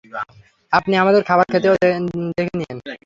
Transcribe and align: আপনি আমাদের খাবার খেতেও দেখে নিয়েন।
আপনি 0.73 0.93
আমাদের 0.95 1.21
খাবার 1.23 1.45
খেতেও 1.53 1.75
দেখে 2.31 2.53
নিয়েন। 2.59 2.77